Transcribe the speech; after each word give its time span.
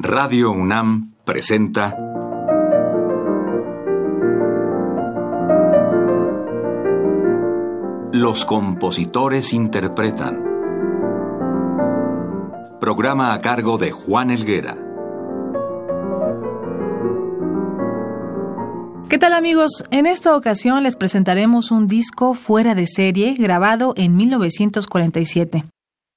Radio 0.00 0.52
UNAM 0.52 1.14
presenta 1.24 1.96
Los 8.12 8.44
compositores 8.44 9.52
interpretan. 9.52 10.44
Programa 12.80 13.32
a 13.32 13.40
cargo 13.40 13.76
de 13.76 13.90
Juan 13.90 14.30
Elguera. 14.30 14.76
¿Qué 19.08 19.18
tal 19.18 19.32
amigos? 19.32 19.84
En 19.90 20.06
esta 20.06 20.36
ocasión 20.36 20.84
les 20.84 20.94
presentaremos 20.94 21.72
un 21.72 21.88
disco 21.88 22.34
fuera 22.34 22.76
de 22.76 22.86
serie 22.86 23.34
grabado 23.34 23.94
en 23.96 24.16
1947. 24.16 25.64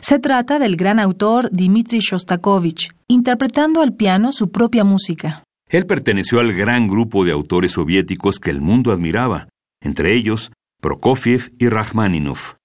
Se 0.01 0.17
trata 0.17 0.57
del 0.57 0.77
gran 0.77 0.99
autor 0.99 1.49
Dmitri 1.51 1.99
Shostakovich, 1.99 2.89
interpretando 3.07 3.81
al 3.81 3.93
piano 3.93 4.31
su 4.31 4.51
propia 4.51 4.83
música. 4.83 5.43
Él 5.69 5.85
perteneció 5.85 6.39
al 6.39 6.53
gran 6.53 6.87
grupo 6.87 7.23
de 7.23 7.31
autores 7.31 7.73
soviéticos 7.73 8.39
que 8.39 8.49
el 8.49 8.61
mundo 8.61 8.91
admiraba, 8.91 9.47
entre 9.79 10.15
ellos 10.15 10.51
Prokofiev 10.81 11.51
y 11.59 11.69
Rachmaninov. 11.69 12.57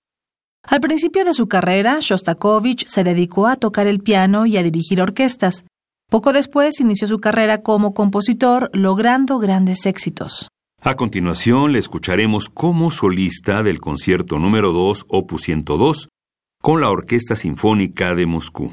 Al 0.66 0.80
principio 0.80 1.24
de 1.24 1.34
su 1.34 1.46
carrera, 1.46 1.98
Shostakovich 2.00 2.86
se 2.88 3.04
dedicó 3.04 3.46
a 3.46 3.56
tocar 3.56 3.86
el 3.86 4.00
piano 4.00 4.46
y 4.46 4.56
a 4.56 4.62
dirigir 4.62 5.02
orquestas. 5.02 5.64
Poco 6.10 6.32
después 6.32 6.80
inició 6.80 7.06
su 7.06 7.18
carrera 7.18 7.62
como 7.62 7.92
compositor, 7.92 8.70
logrando 8.72 9.38
grandes 9.38 9.84
éxitos. 9.86 10.48
A 10.82 10.96
continuación 10.96 11.72
le 11.72 11.78
escucharemos 11.78 12.48
como 12.48 12.90
solista 12.90 13.62
del 13.62 13.80
concierto 13.80 14.38
número 14.38 14.72
2, 14.72 15.04
opus 15.08 15.42
102, 15.42 16.08
con 16.62 16.80
la 16.80 16.90
Orquesta 16.90 17.36
Sinfónica 17.36 18.14
de 18.14 18.26
Moscú. 18.26 18.72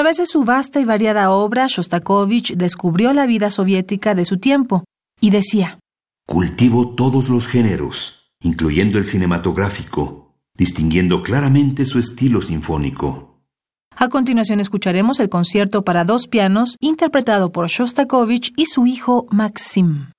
Través 0.00 0.16
de 0.16 0.24
su 0.24 0.44
vasta 0.44 0.80
y 0.80 0.86
variada 0.86 1.30
obra, 1.30 1.66
Shostakovich 1.68 2.54
descubrió 2.56 3.12
la 3.12 3.26
vida 3.26 3.50
soviética 3.50 4.14
de 4.14 4.24
su 4.24 4.38
tiempo 4.38 4.84
y 5.20 5.28
decía, 5.28 5.78
Cultivo 6.26 6.94
todos 6.94 7.28
los 7.28 7.46
géneros, 7.46 8.32
incluyendo 8.40 8.96
el 8.96 9.04
cinematográfico, 9.04 10.32
distinguiendo 10.54 11.22
claramente 11.22 11.84
su 11.84 11.98
estilo 11.98 12.40
sinfónico. 12.40 13.42
A 13.94 14.08
continuación 14.08 14.60
escucharemos 14.60 15.20
el 15.20 15.28
concierto 15.28 15.84
para 15.84 16.04
dos 16.04 16.28
pianos 16.28 16.78
interpretado 16.80 17.52
por 17.52 17.68
Shostakovich 17.68 18.54
y 18.56 18.64
su 18.64 18.86
hijo 18.86 19.26
Maxim. 19.30 20.12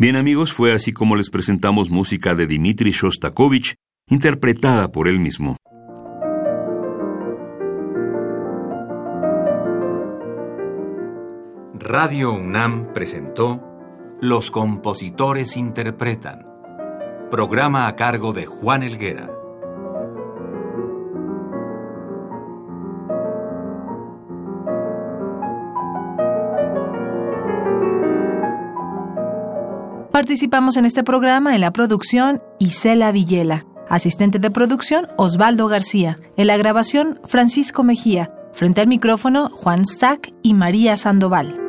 Bien 0.00 0.16
amigos, 0.16 0.54
fue 0.54 0.72
así 0.72 0.94
como 0.94 1.14
les 1.14 1.28
presentamos 1.28 1.90
música 1.90 2.34
de 2.34 2.46
Dmitri 2.46 2.90
Shostakovich, 2.90 3.74
interpretada 4.08 4.90
por 4.90 5.08
él 5.08 5.20
mismo. 5.20 5.58
Radio 11.74 12.32
UNAM 12.32 12.94
presentó 12.94 13.60
Los 14.22 14.50
compositores 14.50 15.58
interpretan, 15.58 16.46
programa 17.30 17.86
a 17.86 17.94
cargo 17.94 18.32
de 18.32 18.46
Juan 18.46 18.82
Elguera. 18.82 19.39
Participamos 30.12 30.76
en 30.76 30.86
este 30.86 31.04
programa 31.04 31.54
en 31.54 31.60
la 31.60 31.70
producción 31.70 32.42
Isela 32.58 33.12
Villela, 33.12 33.64
asistente 33.88 34.40
de 34.40 34.50
producción 34.50 35.06
Osvaldo 35.16 35.68
García, 35.68 36.18
en 36.36 36.48
la 36.48 36.56
grabación 36.56 37.20
Francisco 37.26 37.84
Mejía, 37.84 38.32
frente 38.52 38.80
al 38.80 38.88
micrófono 38.88 39.50
Juan 39.50 39.86
Stack 39.86 40.32
y 40.42 40.54
María 40.54 40.96
Sandoval. 40.96 41.59